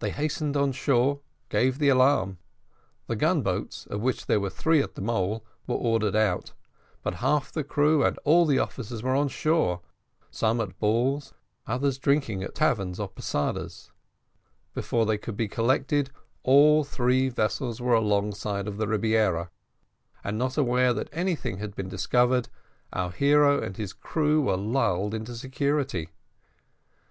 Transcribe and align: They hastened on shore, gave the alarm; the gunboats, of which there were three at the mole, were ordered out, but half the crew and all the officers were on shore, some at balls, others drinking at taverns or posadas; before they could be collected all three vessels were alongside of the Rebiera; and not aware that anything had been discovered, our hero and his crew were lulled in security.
They 0.00 0.10
hastened 0.10 0.58
on 0.58 0.72
shore, 0.72 1.20
gave 1.48 1.78
the 1.78 1.88
alarm; 1.88 2.36
the 3.06 3.16
gunboats, 3.16 3.86
of 3.86 4.02
which 4.02 4.26
there 4.26 4.38
were 4.38 4.50
three 4.50 4.82
at 4.82 4.94
the 4.94 5.00
mole, 5.00 5.42
were 5.66 5.74
ordered 5.74 6.14
out, 6.14 6.52
but 7.02 7.14
half 7.24 7.50
the 7.50 7.64
crew 7.64 8.04
and 8.04 8.18
all 8.24 8.44
the 8.44 8.58
officers 8.58 9.02
were 9.02 9.14
on 9.16 9.28
shore, 9.28 9.80
some 10.30 10.60
at 10.60 10.78
balls, 10.78 11.32
others 11.66 11.96
drinking 11.96 12.42
at 12.42 12.54
taverns 12.54 13.00
or 13.00 13.08
posadas; 13.08 13.90
before 14.74 15.06
they 15.06 15.16
could 15.16 15.34
be 15.34 15.48
collected 15.48 16.10
all 16.42 16.84
three 16.84 17.30
vessels 17.30 17.80
were 17.80 17.94
alongside 17.94 18.68
of 18.68 18.76
the 18.76 18.86
Rebiera; 18.86 19.48
and 20.22 20.36
not 20.36 20.58
aware 20.58 20.92
that 20.92 21.08
anything 21.10 21.56
had 21.56 21.74
been 21.74 21.88
discovered, 21.88 22.50
our 22.92 23.10
hero 23.10 23.62
and 23.62 23.78
his 23.78 23.94
crew 23.94 24.42
were 24.42 24.58
lulled 24.58 25.14
in 25.14 25.24
security. 25.24 26.10